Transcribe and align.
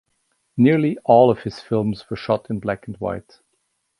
Nearly 0.57 0.97
all 1.05 1.29
of 1.29 1.41
his 1.43 1.59
films 1.59 2.09
were 2.09 2.15
shot 2.15 2.49
in 2.49 2.59
black-and-white. 2.59 3.37